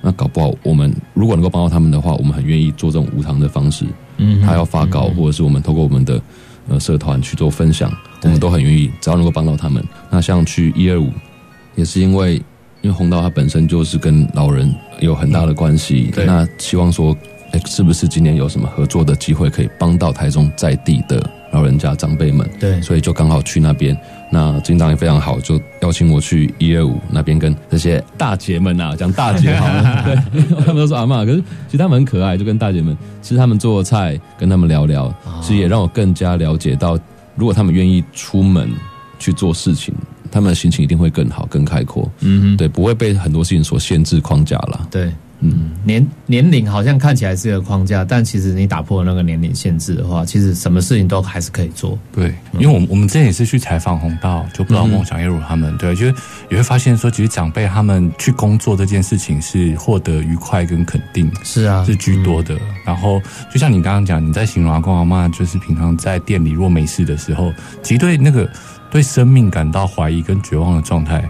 [0.00, 3.84] 那搞不好我们如果能够帮到他们的话，我们很愿意做这种无偿的方式。
[4.18, 6.20] 嗯他要发稿，或者是我们透过我们的
[6.68, 9.84] 呃社团去做分享，我们都很愿意，只要能够帮到他们。
[10.10, 11.08] 那像去一二五，
[11.76, 12.34] 也是因为
[12.80, 17.16] 因为红道它本身就是跟老人有很大的关系，对那希望说，
[17.52, 22.48] 哎，是不是今年有什么合作的机会可以帮到台中在地的老人家长辈们？
[22.58, 23.96] 对，所以就刚好去那边。
[24.30, 36.98] 那警长也非常好，就邀请我去一二五那边跟这些大姐们啊，讲大姐好了，对，他们都说阿嬷，可是其实他们很可爱，就跟大姐们吃他们做的菜，跟他们聊聊，其实也让我更加了解到，
[37.36, 38.70] 如果他们愿意出门
[39.18, 39.94] 去做事情，
[40.30, 44.86] 他们的心情一定会更好、更开阔，嗯哼，对，不会被很多事情所限制框架了。
[44.90, 51.96] 对，嗯，年年龄好像看起来是一个框架，但其实你打破那个年龄限制的话，其实什么事情都还是可以做。
[52.12, 56.14] 对，因为我们我们之前也是去采访红道，就不知道梦想业如他们，对，就是
[56.50, 62.58] 也会发现说，其实长辈他们去工作这件事情是获得愉快跟肯定，是啊，是居多的。
[62.84, 63.22] 然后
[63.52, 68.50] 就像你刚刚讲，你在形容阿公阿妈，就是平常在店里若没事的时候，其实对那个
[68.90, 71.22] 对生命感到怀疑跟绝望的状态，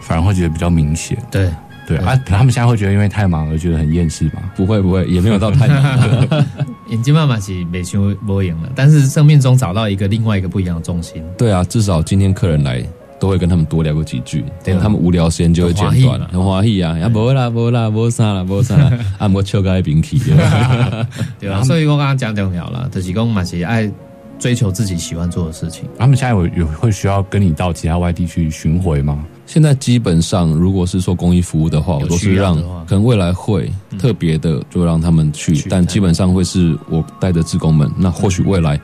[0.00, 1.18] 反而会觉得比较明显。
[1.30, 1.50] 对，
[1.88, 4.42] 对啊，可他们现在会觉得因为太忙而觉得很厌世嘛。
[4.54, 6.46] 不会不会，也没有到太忙。
[6.90, 11.22] 眼睛妈妈是没修播赢了，但是生命中找到一个另外一个不一样的重心。
[11.38, 12.82] 对啊，至少今天客人来
[13.18, 14.80] 都会跟他们多聊个几句，对啊。
[14.82, 20.18] 他们无聊时间就会剪短了，很欢喜啊，啊无啦无啦无啥啦无啥啦， 啊我笑个冰气，
[21.40, 23.90] 对啊，所以我刚刚讲重要了，就是讲嘛是爱
[24.38, 25.84] 追求自己喜欢做的事情。
[25.98, 29.24] 他们现在有有会需要跟你到其他外地去巡回吗？
[29.46, 38.80] 现在基本上如果是说公益服务的话，我都是让可能未来会特别的就让他们去，去但基本上会是我带着志工们，那或许未来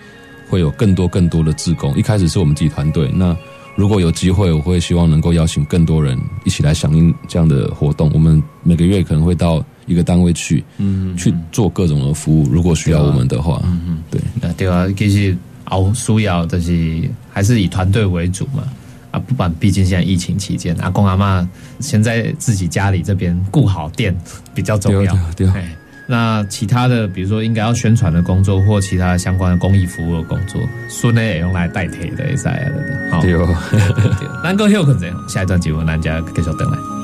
[0.49, 3.37] 会有更多更多的志工，一开始是我们自己团队，那。
[3.77, 8.09] 如果有机会，我会希望能够邀请更多人一起来响应这样的活动。
[8.15, 12.49] 我们每个月可能会到一个单位去，嗯，去做各种的服务。
[12.51, 14.21] 如果需要我们的话，嗯嗯，对。
[14.41, 18.63] 那对啊，其实熬需要就是还是以团队为主嘛。
[19.11, 24.13] 啊，不管毕竟现在疫情期间，阿公阿妈先在自己家里这边顾好店
[24.53, 25.13] 比较重要。
[25.37, 33.11] 对对对哎那其他的，比如说应该要宣传的工作或其他相关的公益服务的工作，孙呢也用来代替的，在了的。
[33.11, 37.04] 好，对哦，对，咱够休困者，下一段节目咱家继续等来。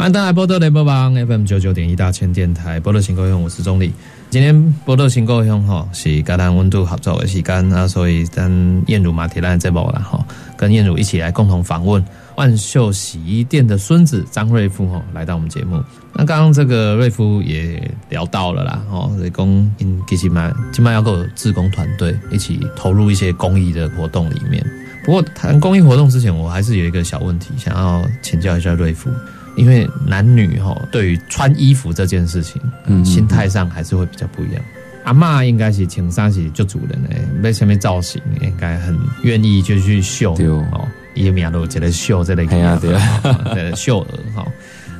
[0.00, 3.92] 欢迎登来波多雷波邦 FM 九九点一大千电台波多新故乡，我是钟理。
[4.30, 8.50] 今天波多新故乡哈是跟咱温度合作的时间啊，所以咱
[8.86, 12.02] 燕乳马铁兰这波啦哈，跟燕乳一起来共同访问
[12.36, 15.78] 万秀洗衣店的孙子张瑞夫哈来到我们节目。
[16.14, 24.64] 那刚刚这个瑞夫也聊到了啦，哦，所以公因其实蛮起码要跟我志工团队一起投入一些公益的活动里面。
[25.04, 29.10] 不过谈公益活动之前，我还是有一个小问题想要请教一下瑞夫。
[29.56, 34.62] 因为男女哈对于穿衣服这件事情，嗯心态上还是会比较不一样。
[35.04, 43.22] 阿嬷应该是穿衫是做主人诶，在下面造型应该很愿意就去秀对哦，伊名都一个秀这类嘿啊对啊
[43.54, 44.46] 对秀儿哈。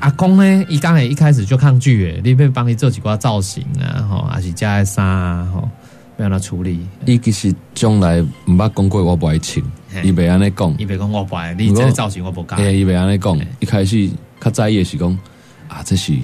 [0.00, 5.68] 阿公呢，伊刚才一开始就抗拒诶，你要帮你做几挂造型啊，吼，还是加个衫啊，吼，
[6.16, 6.80] 要让他处理。
[7.04, 12.58] 伊其实将来毋捌讲过我不爱穿嘿，伊袂安尼讲伊，别讲我不爱，你这个造型我不干。
[12.58, 13.46] 诶，伊袂安尼讲嘿。
[13.58, 14.08] 一开始
[14.40, 15.18] 较在意的是讲
[15.68, 16.14] 啊，这是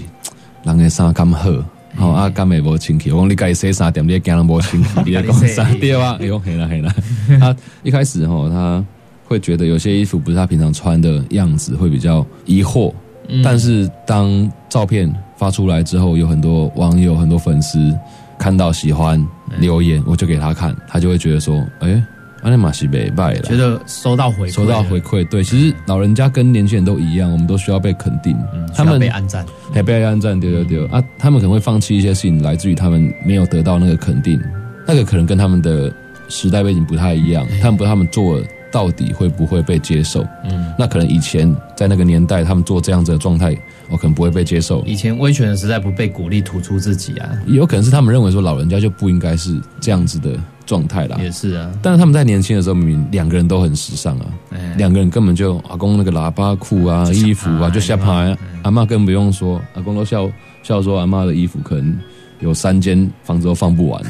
[0.64, 1.50] 人的衫咁好，
[1.96, 3.11] 吼啊敢会无清气。
[3.12, 6.16] 我讲你家己洗衫店，你会惊人无清气，你咧讲啥 对啊？
[6.20, 6.94] 哎呦嘿啦嘿啦。
[7.38, 8.85] 他 一开始吼，他
[9.24, 12.92] 会觉得有些衣服不是他平常穿的样子，会比较疑惑。
[13.29, 17.92] 嗯但是当照片发出来之后，有很多网友、很多粉丝
[18.38, 19.24] 看到喜欢
[19.59, 22.00] 留言，我就给他看，他就会觉得说，哎、
[22.46, 25.26] 阿那马西北拜了，觉得收到回馈，收到回馈。
[25.26, 28.37] 对，其实老人家跟年轻人都一样，我们都需要被肯定。
[28.54, 34.40] 嗯，他他们们被按赞，还被按赞，对对对啊，他们可能会放弃一些事情，来自于他们没有得到那个肯定，
[34.87, 35.92] 那个可能跟他们的
[36.28, 40.24] 时代背景不太一样，他们不知道他们做到底会不会被接受。
[40.44, 43.56] 嗯，那可能以前在那个年代，他们做这样子的状态，
[43.90, 44.85] 我可能不会被接受。
[44.87, 50.30] 以前威权的时代不被鼓励突出自己啊，有可能是他们认为说老人家就不应该是这样子的
[50.66, 51.16] 状态啦。
[51.22, 54.74] 也是啊，但是他们在年轻的时候，明明两个人都很时尚啊，哎。
[54.76, 60.31] 两个人根本就阿公那个喇叭裤啊、衣服啊，就下下趴趴，阿妈更不用说，阿公都笑
[60.62, 61.98] 笑说阿妈的衣服可能
[62.40, 64.02] 有三间房子都放不完。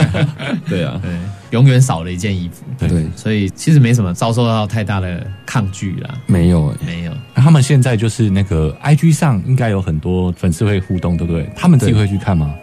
[0.68, 1.10] 对啊，对，
[1.50, 6.68] 永远少了一件衣服，对，所以其实没什么遭受到太大的抗拒啦，没有。
[6.68, 11.50] 欸没有，他们现在就是那个 IG 上应该有很多粉丝会互动，对不对？
[11.56, 12.54] 他们自己会去看吗？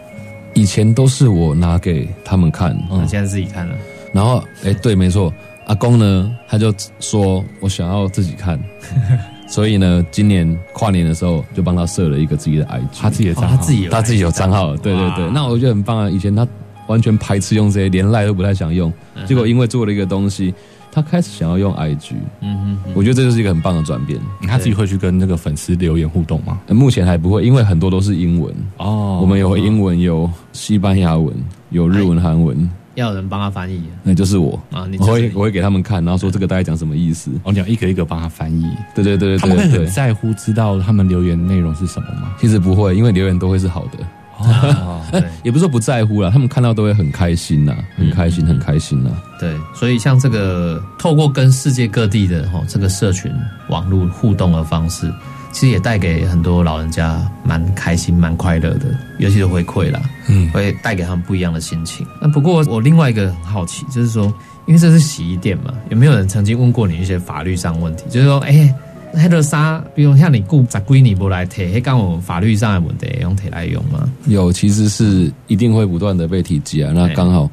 [0.60, 3.08] 以前都是我拿给他们看，嗯。
[3.08, 3.74] 现在自己看了，
[4.12, 5.32] 然后哎，对，没错，
[5.66, 8.60] 阿公呢他就说我想要自己看，
[9.48, 16.10] 所以呢，今年跨年的时候就帮他设了一个自己的 IG，他自己的账号，哦他自己有他自己有账号，对对对，那我觉得很棒啊。
[16.10, 16.46] 以前他
[16.88, 18.92] 完全排斥用这些，连赖都不太想用，
[19.26, 20.52] 结果因为做了一个东西，
[20.92, 24.20] 他开始想要用 IG，嗯哼哼，我觉得这就是一个很棒的转变。
[24.48, 26.60] 他自己会去跟那个粉丝留言互动吗？
[26.66, 31.34] 呃目前还不会，因为很多都是英文，哦我们有英文，有西班牙文，
[31.70, 34.60] 有日文、韩文，要有人帮他翻译那就是我。
[34.72, 37.30] 啊，你我会我会给他们看，然后说这个大概讲什么意思。
[37.44, 42.34] 我讲一个一个帮他翻译，对对对他们会很对对对，在乎知道他们留言内容是什么吗？
[42.40, 43.98] 其实不会，因为留言都会是好的。
[45.42, 49.10] 也不是说不在乎啦，他们看到都会很开心呐，很开心，很开心呐。
[49.38, 53.32] 对，所以像这个透过跟世界各地的哈这个社群
[53.68, 55.12] 网络互动的方式，
[55.50, 58.86] 其实也带给很多老人家蛮开心、蛮快乐的，
[59.18, 62.06] 尤其是回馈啦，嗯，会带给他们不一样的心情。
[62.20, 64.32] 那不过我另外一个很好奇，就是说，
[64.66, 68.04] 因为这是洗衣店嘛，有没有人曾经问过你一些法律上的问题？
[68.10, 68.72] 就是说，哎、
[69.12, 74.10] 黑的纱，比如像你雇十几年不来提，迄刚有法律上的问题，用提来用吗？
[74.26, 76.92] 有，其实是一定会不断的被提及啊。
[76.94, 77.50] 那刚好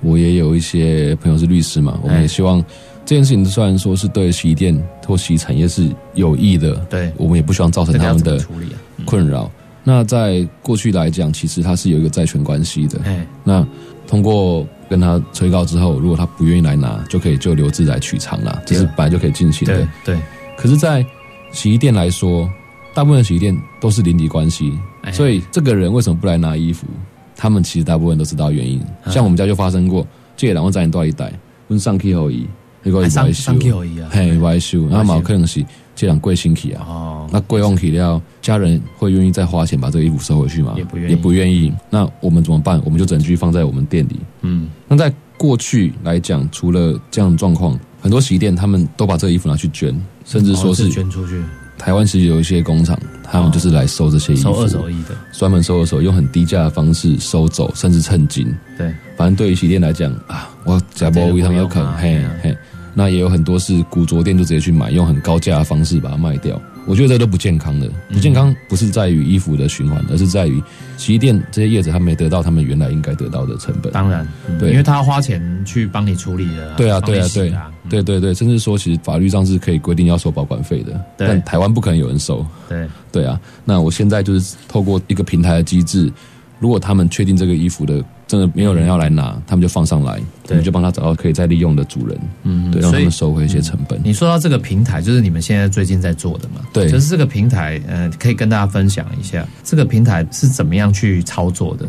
[0.00, 2.64] 我也有一些朋友是律师嘛，我们也希望
[3.04, 8.44] 这件事情虽然说是对洗衣店或洗衣产业是有益的，对我们也不希望造成他们的？
[9.04, 9.50] 困扰。
[9.84, 12.98] 那在过去来讲，其实它是有一个债权关系的。
[13.04, 13.64] 哎，那
[14.08, 20.16] 通过跟他催告之后，如果他不愿意来拿，就可以就留置来取偿啦，这是本来就可以进行的对。
[20.16, 20.22] 对，
[20.56, 21.04] 可是，在
[21.52, 22.50] 洗衣店来说，
[22.94, 26.86] 大部分洗衣店都是邻里关系，哎所以这个人为什么不来拿衣服？
[27.36, 28.80] 他们其实大部分都知道原因。
[29.04, 31.32] 嗯像我们家就发生过，借两万在你多一袋，
[31.68, 32.46] 问上去后移，
[32.82, 35.64] 结果哎上伊歪上去而已啊，嘿歪修，那嘛有可能是
[35.94, 36.86] 这两贵新去啊。
[36.88, 40.74] 哦，那贵忘起了，家人会愿意再花钱把这个衣服收回去吗？
[40.76, 41.72] 也不愿意也不愿意。
[41.90, 42.80] 那我们怎么办？
[42.84, 44.16] 我们就只能继续放在我们店里。
[44.40, 49.94] 嗯，那在过去来讲，除了这样的状况，很多洗衣店他们都把这个衣服拿去捐，
[50.26, 51.40] 甚至说哦是捐出去，
[51.78, 58.52] 台湾其实有一些工厂，他们就是来收这些衣服，收二手衣的，专门收二手，用很低价的方式收走，甚至称金。
[58.76, 62.56] 对，反正对于洗衣店来讲啊，我假包一趟有可能，嘿啊嘿。
[62.98, 66.60] 那也有很多是古着店就直接去买，用很高价的方式把它卖掉。
[66.86, 70.62] 我觉得这都不健康的，不健康不是在于衣服的循环，而是在于
[70.96, 73.92] 洗衣店这些业者他没得到他们原来应该得到的成本。
[73.92, 74.70] 当然，嗯对。
[74.70, 77.50] 因为他要花钱去帮你处理的，对啊，对啊，对。
[77.50, 77.90] 啊，嗯。
[77.90, 82.44] 对对对，甚至说其实法律上是可以规定要收保管费的，但台湾不可能有人收。
[82.68, 86.12] 对，对啊，那我现在就是透过一个平台的机制，
[86.58, 94.00] 如果他们确定这个衣服的真的没有人要来拿，他们就放上来，我们就帮他找到可以再利用的主人，嗯对，让他们收回一些成本。
[94.02, 96.60] 你说到这个平台，就是你们现在最近在做的嘛？
[96.72, 101.86] 对就是这个平台，呃，可以跟大家分享一下，这个平台是怎么样去操作的？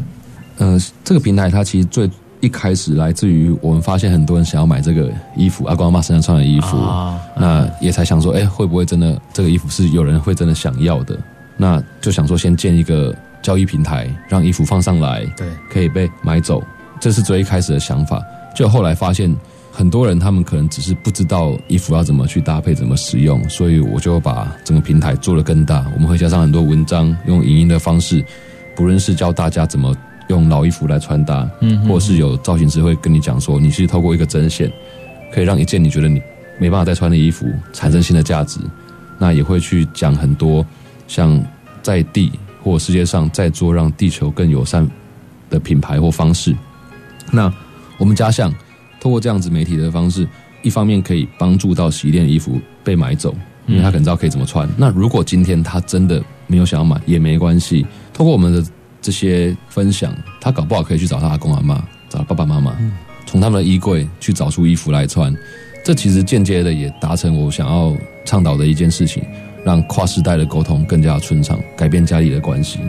[0.57, 11.17] 呃，这个平台它其实最一开始来自于我们发现很多人想要买这个衣服，阿公阿妈身上穿的衣服，啊那也才想说，哎、会不会真的这个衣服是有人会真的想要的？
[11.59, 13.15] 那就想说先建一个
[13.47, 16.61] 交易平台，让衣服放上来，对，可以被买走，
[16.99, 18.21] 这是最一开始的想法。
[18.53, 19.33] 就后来发现，
[19.71, 25.85] 很多人他们可能只是不知道衣服要怎么去搭配、怎么使用，所以我就把整个平台做得更大。
[25.93, 28.21] 我们会加上很多文章，用影音的方式，
[28.75, 29.95] 不论是教大家怎么
[30.27, 34.69] 用老衣服来穿搭，嗯或者是有造型师会跟你讲说，你是透过一个针线，
[35.33, 36.21] 可以让一件你觉得你
[36.59, 38.59] 没办法再穿的衣服产生新的价值。
[39.17, 40.65] 那也会去讲很多
[41.07, 41.41] 像
[41.81, 42.29] 在地
[42.67, 44.87] 或世界上在做让地球更友善
[45.49, 46.55] 的品牌或方式。
[47.31, 47.51] 那
[47.97, 48.53] 我们家乡
[48.99, 50.27] 通过这样子媒体的方式，
[50.61, 53.33] 一方面可以帮助到洗衣店的衣服被买走，
[53.67, 54.67] 因为他可能知道可以怎么穿。
[54.77, 58.63] 那如果今天他真的没有想要买，也没关系，通过我们的
[59.01, 62.75] 这些分享，他搞不好可以去找他阿公阿妈，找爸爸妈妈，
[63.25, 65.33] 从他们的衣柜去找出衣服来穿。
[65.83, 69.23] 这其实间接的也达成我想要倡导的一件事情，
[69.67, 72.79] 让跨世代的沟通更加顺畅，改变家里的关系。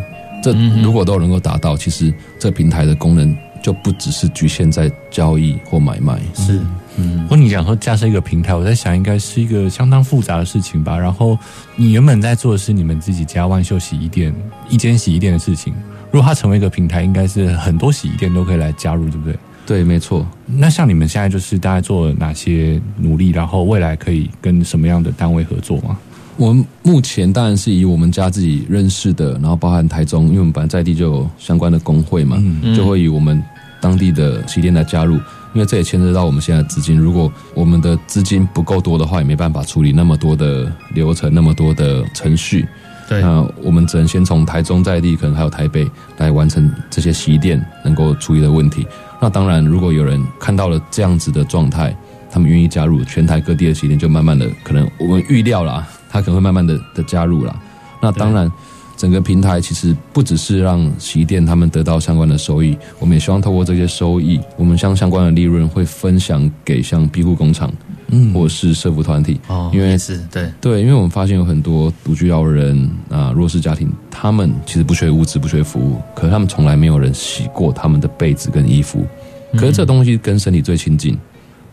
[0.41, 6.17] 这如果都能够达到，其实这平台的功能就不只是局限在交易或买卖。
[6.33, 6.61] 是，
[6.97, 10.97] 嗯，或你讲说架设一个平台，我在想应该是一个相当复杂的事情吧。
[10.97, 11.37] 然后
[11.75, 14.33] 你原本在做的是你们自己家万秀洗衣店
[14.69, 15.75] 一间洗衣店的事情，
[16.13, 19.37] 如果它成为一个平台，应该是很多洗衣店都可以来加入，对不对？
[19.67, 20.25] 对，没错。
[20.47, 25.99] 那像你们现在就是大概做了哪些努力，然后未来可以跟什么样的单位合作吗？
[26.39, 32.41] 我们目前当然是以我们家自己认识的，然后包含台中，因为我们本来在地就有相关的工会嘛，
[32.77, 33.43] 就会以我们
[33.81, 35.19] 当地的洗衣店来加入。
[35.55, 42.65] 因为这也牵涉到我们现在资金，如果我们的资金不够多的话，也没办法处理那么多的流程、那么多的程序。
[43.09, 48.87] 对，那我们只能先从台中在地，可能还有台北来完成这些洗衣店能够处理的问题。
[49.21, 51.97] 那当然，如果有人看到了这样子的状态，
[52.31, 57.55] 他们愿意加入，全台各地的洗衣店就慢慢的，可能我们预料啦，他可能会慢慢的的加入啦。
[58.01, 58.51] 那当然，
[58.97, 67.73] 整个平台其实不只是让洗衣店他们得到相关的收益，我们也希望透过这些收益，我们将相关的利润会分享给像庇护工厂，
[68.09, 79.07] 嗯，或者是社福团体，哦，因为也是对，对，因为我们发现有很多独居老人啊、弱势家庭，他们其实不缺物质，不缺服务，可是他们从来没有人洗过他们的被子跟衣服。
[79.55, 81.17] 可是这东西跟身体最亲近，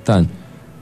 [0.03, 0.25] 但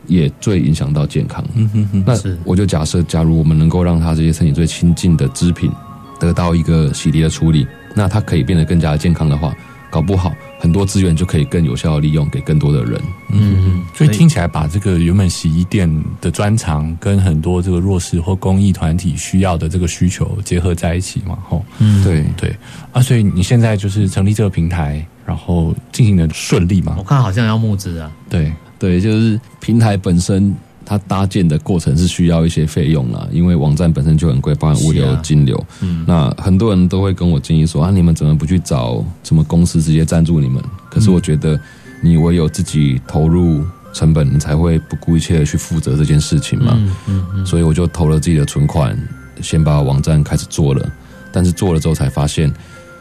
[0.07, 1.43] 也最影响到健康。
[1.55, 2.13] 嗯哼哼，那
[2.43, 5.71] 我就假设，假如我们能够让他这些身体最亲近的织品
[6.19, 9.55] 得到一个洗涤的处理，那它可以变得更加健康的话，
[9.89, 13.01] 搞不好很多资源就可以更有效的利用给更多的人。
[13.31, 15.89] 嗯嗯，所以听起来把这个原本洗衣店
[16.21, 22.55] 的专长跟很多这个弱势或公益团体需要的这个需求结合在一起嘛，吼，嗯，对，对。
[22.91, 26.95] 啊，所以你现在就是成立这个平台，然后进行的顺利吗？
[26.97, 28.53] 我，看好像要募资啊，对，
[28.83, 30.53] 对，就是平台本身
[30.85, 35.65] 它搭建的过程是需要一些费用啦，因为网站本身就很贵，包含物流、啊金流。
[35.79, 40.61] 嗯，那很多人都会跟我建议说啊，你们怎么不去找什么公司直接赞助你们？
[40.89, 41.57] 可是我觉得
[42.01, 43.63] 你唯有自己投入
[43.93, 46.73] 成本，你才会不顾一切的去负责这件事情嘛。
[46.75, 48.97] 嗯嗯嗯，所以我就投了自己的存款，
[49.41, 50.91] 先把网站开始做了。
[51.31, 52.53] 但是做了之后才发现，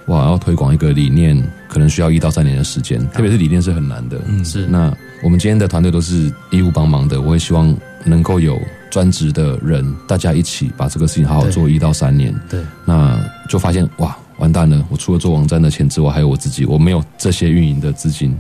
[0.07, 1.37] 哇，要推广一个理念，
[1.69, 4.21] 可能需要一到三年的时间，特别是理念是很难的。
[4.29, 8.61] 嗯是那我们今天的团队都是义务帮忙的，我也希望能够有
[8.91, 12.35] 专职的人，大家一起把这个事情好好做一到三年。
[12.51, 13.19] 对，那
[13.49, 14.85] 就发现哇，完蛋了！
[14.91, 18.37] 我除了做网站的钱之外，还有我自己，我没有这些运营的资金。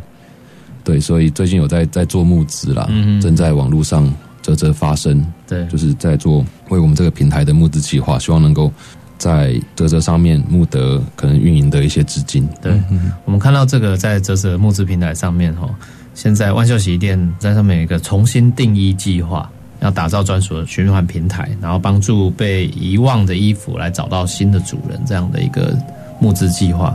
[0.82, 4.12] 对，所以最近有在在做募资啦，嗯正在网络上
[4.42, 8.72] 啧啧发声，对，就是在做为我们这个平台的募资计划，希望能够
[9.16, 12.48] 在啧啧上面募得可能运营的一些资金。
[12.60, 12.82] 对，
[13.24, 15.70] 我们看到这个在泽泽募资平台上面哈，
[16.14, 19.50] 现在万秀洗衣店在上面有一个重新定义计划，
[19.80, 25.76] 要打造专属的循环平台，然后帮助被遗忘的衣服来找到新的主人，这样的一个
[26.20, 26.94] 募资计划。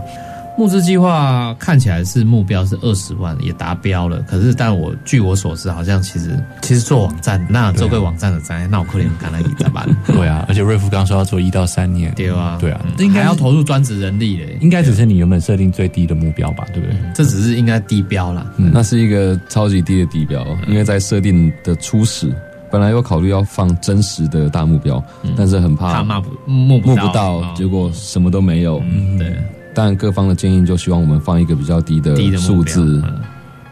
[0.58, 4.20] 募资计划看起来是目标是二十万，也达标了。
[4.24, 9.88] 可是，但我据我所知，好像其实其实做网站，那做个网站的灾，那我可能看到一咋办？
[10.08, 16.97] 对啊，而且瑞夫刚刚说要做一到三年，对啊，对啊应该要投入专职人力嘞，应该只是你原本设定最低的目标吧，对不对？
[17.14, 18.45] 这只是应该低标啦。
[18.58, 22.34] 那是一个超级低的低标，因为在设定的初始，
[22.72, 25.03] 本来有考虑要放真实的大目标，
[25.38, 28.82] 但是很怕怕骂不募不到，募不到哦，结果什么都没有。
[28.89, 29.36] 嗯对
[29.78, 32.99] 但各方的建议就希望我们放一个比较低的数字。
[33.05, 33.21] 嗯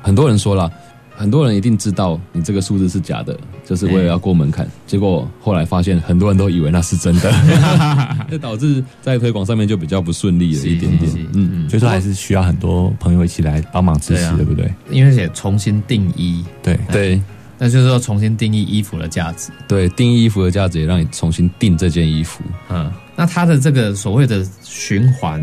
[0.04, 0.72] 很多人说了，
[1.16, 3.36] 很多人一定知道你这个数字是假的，
[3.66, 4.70] 就是为了要过门槛。
[4.86, 7.34] 结果后来发现，很多人都以为那是真的，
[8.30, 11.28] 这导致在推广上面就比较不顺利了一点点。
[11.34, 14.72] 嗯，所以说还是需要很多朋友一起来帮忙支持，对不对？
[14.92, 17.20] 因为也重新定义，对，对
[17.58, 19.50] 那就是说重新定义衣服的价值。
[19.68, 22.44] 对，定义衣服的价值也让你重新定这件衣服。
[22.70, 25.42] 嗯，那它的这个所谓的循环，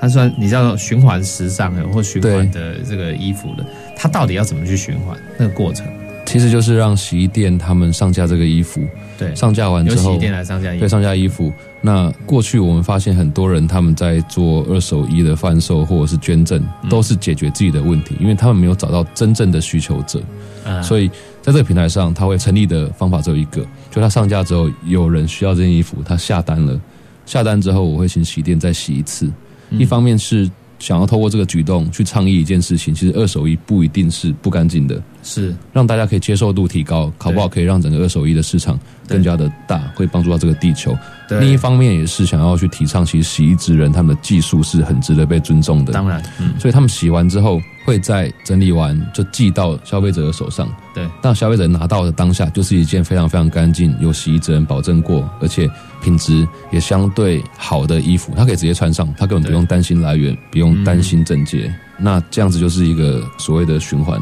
[0.00, 3.64] 它算你知道循环时尚的或循环的这个衣服的，
[3.96, 5.86] 它到底要怎么去循环那个过程？
[6.24, 8.82] 其实就是让洗衣店他们上架这个衣服，
[9.16, 11.50] 对，上架完之后由洗衣，店来上架衣服，对上架衣服。
[11.80, 20.20] 那过去我们发现很多人他们在做二手衣的贩售或者是捐赠，嗯都是解决自己的问题，因为他们没有找到真正的需求者。
[20.66, 21.08] 嗯所以
[21.40, 26.78] 在这个平台上，它会成立的方法只有一个，就它上架之后，有人需要这件衣服，他下单了，
[27.24, 29.32] 下单之后，我会请洗衣店再洗一次。
[29.70, 40.96] 一方面是想要透过这个举动去倡议一件事情，其实二手衣不一定是不干净的，是让大家可以接受度提高，考不好可以让整个二手衣的市场更加的大，会帮助到这个地球。
[41.40, 45.92] 另一方面也是想要去提倡，其实洗衣之人他们的技术是很值得被尊重的。
[45.92, 50.66] 当然，嗯，所以他们洗完之后，会在整理完就寄到消费者的手上。
[50.94, 55.70] 对，当消费者拿到的当下，就是一件非常非常干净、有洗衣之人保证过，而且
[56.02, 61.70] 品质也相对好的衣服，他可以直接穿上，他根本不用担心来源，不用担心整洁。
[61.98, 64.18] 那这样子就是一个所谓的循环。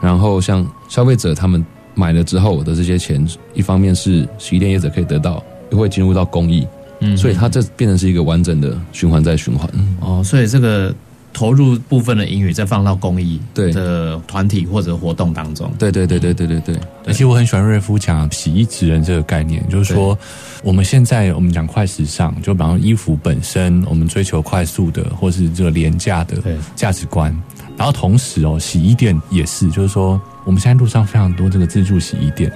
[0.00, 6.66] 然后像消费者他们买了之后的这些钱，一方面是洗衣店业者可以得到，又会进入到公益，
[7.00, 9.68] 嗯所以它这变成是一个完整的循环在循环。
[10.00, 10.94] 哦，所以这个
[11.32, 13.72] 投入部分的英语再放到公益对。
[13.72, 16.76] 的团体或者活动当中，对对对对对对对。
[17.06, 20.18] 而且我很喜欢瑞夫讲洗衣职人这个概念，就是说
[20.62, 26.56] 我们现在我们讲快时尚，就比方衣服本身，我们追求快速的或是这个廉价的对。
[26.74, 27.34] 价值观，
[27.76, 32.52] 然后同时哦，洗衣店也是，就是说我们现在路上非常多这个自助洗衣店。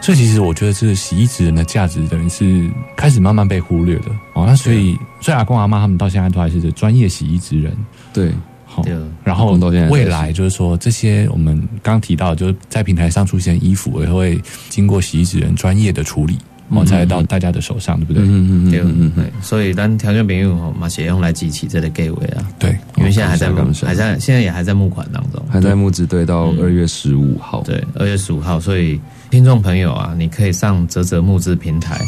[0.00, 4.44] 所以其实我觉得这个洗衣职人的价值等于是开始慢慢被忽略了哦。
[4.46, 7.76] 那所以，所以阿公阿妈他们到现在都还是专业洗衣职人。
[8.12, 8.32] 对，
[8.64, 9.52] 好对，然后
[9.90, 16.38] 未来就是说，这些我们刚提到，就是在平台上出现衣服，也会经过洗衣职人专业的处理，
[16.70, 18.22] 哦，才到大家的手上，对不对？
[18.22, 23.52] 嗯嗯对嗯嗯嗯，对，所以咱条件朋友吼，嘛写用来集齐这个 gay 位啊，对，因为现在还在
[23.86, 27.62] 还在现在也还在募款当中，还在募资对到二月十五号。
[27.62, 28.98] 对，二月十五号，所以
[29.30, 32.04] 听众朋友啊，你可以上泽泽募资平台，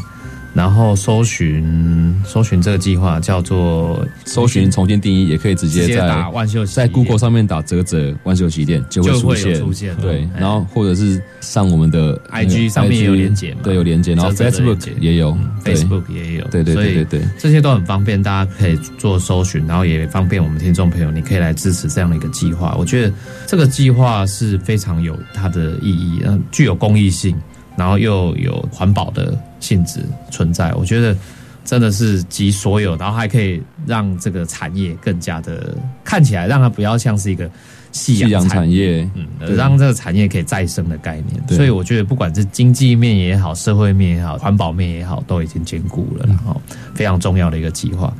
[0.55, 9.59] 然后搜寻搜寻这个计划叫做搜寻重新定义，也可以直直接接在打万秀在 Google 上面打“泽泽万秀洗衣店”就会有出现。
[9.59, 13.61] 出现对，嗯然后或者是上我们的 IG 上面也有连接嘛。
[13.63, 14.93] 对，有连接，然后 Facebook 结。
[15.01, 15.75] 也有对。
[15.75, 22.77] Facebook 也有，对对对对对这些都很方便，大家可以做搜寻，然后也方便我们听众朋友，你可以来支持这样的一个计划。
[22.79, 23.13] 我觉得
[23.47, 27.35] 这个计划是非常有它的意义，嗯，具有公益性，
[27.77, 30.01] 然后又有环保的性质
[30.31, 30.75] 存在。
[30.75, 31.17] 我觉得
[31.65, 37.51] 真的是集所有，然后还可以让这个产业更加的看起来，让它不要像是一个
[37.93, 41.57] 夕夕阳阳产产业，嗯，对让这个产业可以再生的概念。
[41.57, 46.61] 所以我觉得，不管是经济面也好，社会面也好，环保面也好，都已经兼顾了，然后
[46.95, 48.13] 非常重要的一个计划。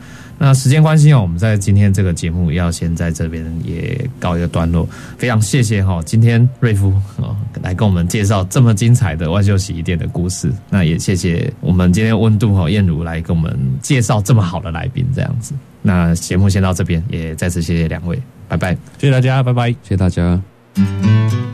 [0.45, 4.89] 那时间关系哦，我们在今天这个节目要先在这边也告一个段落。
[5.17, 7.31] 非常谢谢哈，今天瑞夫啊
[7.63, 10.53] 来跟我们介绍这么精彩的万秀洗衣店的故事。
[10.69, 15.55] 那也谢谢我们今天温度哈燕如来跟我们介绍这么好的来宾，这样子。
[15.81, 18.75] 那节目先到这边，也再次谢谢两位，拜拜。
[18.99, 19.71] 谢谢大家，拜拜。
[19.71, 20.43] 谢谢大家。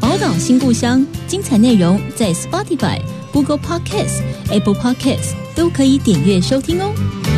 [0.01, 2.99] 宝岛新故乡，精彩内容在 Spotify、
[3.35, 7.38] Google Podcasts、Apple Podcasts 都可以点阅收听哦。